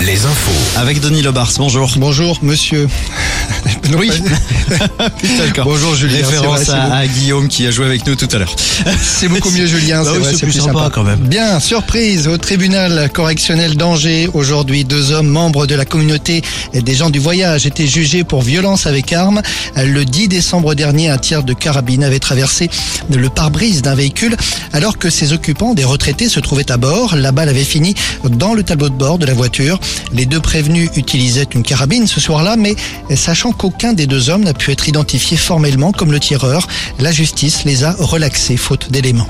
[0.00, 0.78] les infos.
[0.80, 1.90] Avec Denis Lebars, bonjour.
[1.96, 2.88] Bonjour, monsieur.
[3.98, 4.10] Oui.
[5.64, 6.16] Bonjour, Julien.
[6.26, 8.54] Référence vrai, à, à Guillaume qui a joué avec nous tout à l'heure.
[9.00, 10.02] C'est beaucoup mieux, Julien.
[10.02, 11.20] Bah oui, c'est plus sympa, quand même.
[11.20, 14.28] Bien, surprise au tribunal correctionnel d'Angers.
[14.32, 16.42] Aujourd'hui, deux hommes membres de la communauté
[16.74, 19.42] des gens du voyage étaient jugés pour violence avec arme.
[19.76, 22.70] Le 10 décembre dernier, un tir de carabine avait traversé
[23.10, 24.36] le pare-brise d'un véhicule
[24.72, 27.16] alors que ses occupants, des retraités, se trouvaient à bord.
[27.16, 27.94] La balle avait fini
[28.24, 29.78] dans le tableau de bord de la voiture.
[30.12, 32.74] Les deux prévenus utilisaient une carabine ce soir-là, mais
[33.14, 36.66] sachant qu'aucun des deux hommes n'a pu être identifié formellement comme le tireur,
[36.98, 39.28] la justice les a relaxés faute d'éléments.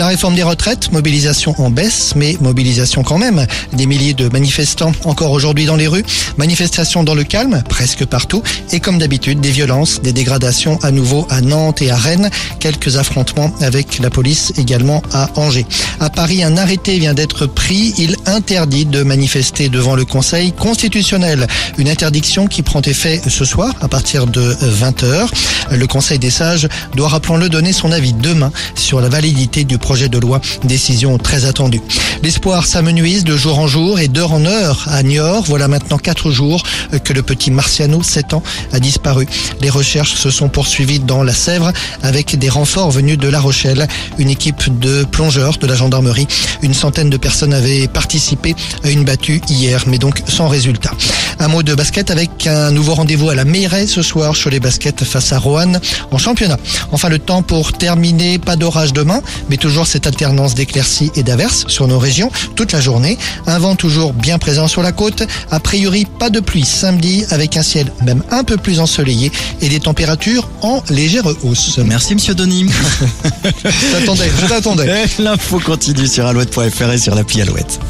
[0.00, 3.46] La réforme des retraites, mobilisation en baisse, mais mobilisation quand même.
[3.74, 6.06] Des milliers de manifestants encore aujourd'hui dans les rues,
[6.38, 8.42] manifestations dans le calme, presque partout,
[8.72, 12.96] et comme d'habitude, des violences, des dégradations à nouveau à Nantes et à Rennes, quelques
[12.96, 15.66] affrontements avec la police également à Angers.
[16.00, 21.46] À Paris, un arrêté vient d'être pris, il interdit de manifester devant le Conseil constitutionnel.
[21.76, 25.28] Une interdiction qui prend effet ce soir à partir de 20h.
[25.72, 29.89] Le Conseil des sages doit, rappelons-le, donner son avis demain sur la validité du projet
[29.90, 30.40] de loi.
[30.62, 31.80] Décision très attendue.
[32.22, 35.42] L'espoir s'amenuise de jour en jour et d'heure en heure à Niort.
[35.46, 36.62] Voilà maintenant quatre jours
[37.02, 39.26] que le petit Marciano, 7 ans, a disparu.
[39.60, 41.72] Les recherches se sont poursuivies dans la Sèvre
[42.04, 43.88] avec des renforts venus de La Rochelle.
[44.18, 46.28] Une équipe de plongeurs de la gendarmerie.
[46.62, 48.54] Une centaine de personnes avaient participé
[48.84, 50.92] à une battue hier, mais donc sans résultat.
[51.40, 54.60] Un mot de basket avec un nouveau rendez-vous à la Meiret ce soir sur les
[54.60, 56.58] baskets face à Roanne en championnat.
[56.92, 58.38] Enfin, le temps pour terminer.
[58.38, 62.80] Pas d'orage demain, mais toujours cette alternance d'éclaircies et d'averses sur nos régions toute la
[62.80, 63.16] journée.
[63.46, 65.22] Un vent toujours bien présent sur la côte.
[65.50, 69.32] A priori, pas de pluie samedi avec un ciel même un peu plus ensoleillé
[69.62, 71.78] et des températures en légère hausse.
[71.84, 72.34] Merci Monsieur.
[72.34, 75.04] Je t'attendais, je t'attendais.
[75.18, 77.80] L'info continue sur alouette.fr et sur l'appli Alouette.